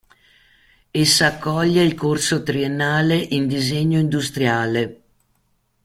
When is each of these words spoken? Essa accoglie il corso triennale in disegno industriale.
Essa 0.89 1.27
accoglie 1.27 1.83
il 1.83 1.93
corso 1.93 2.41
triennale 2.41 3.15
in 3.17 3.45
disegno 3.45 3.99
industriale. 3.99 5.01